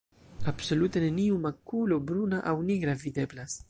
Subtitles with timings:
[0.51, 3.59] Absolute neniu makulo bruna aŭ nigra videblas.